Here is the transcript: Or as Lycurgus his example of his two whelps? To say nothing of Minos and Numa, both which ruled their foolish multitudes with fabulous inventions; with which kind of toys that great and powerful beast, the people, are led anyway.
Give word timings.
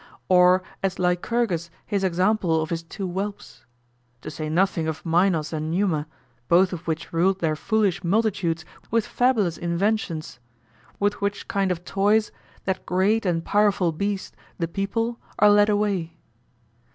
Or 0.29 0.63
as 0.81 0.97
Lycurgus 0.97 1.69
his 1.85 2.03
example 2.03 2.59
of 2.59 2.71
his 2.71 2.81
two 2.81 3.07
whelps? 3.07 3.65
To 4.21 4.31
say 4.31 4.49
nothing 4.49 4.87
of 4.87 5.05
Minos 5.05 5.53
and 5.53 5.69
Numa, 5.69 6.07
both 6.47 6.71
which 6.87 7.13
ruled 7.13 7.37
their 7.39 7.55
foolish 7.55 8.03
multitudes 8.03 8.65
with 8.89 9.05
fabulous 9.05 9.59
inventions; 9.59 10.39
with 10.99 11.21
which 11.21 11.47
kind 11.47 11.71
of 11.71 11.85
toys 11.85 12.31
that 12.65 12.83
great 12.87 13.27
and 13.27 13.45
powerful 13.45 13.91
beast, 13.91 14.35
the 14.57 14.67
people, 14.67 15.19
are 15.37 15.51
led 15.51 15.69
anyway. 15.69 16.15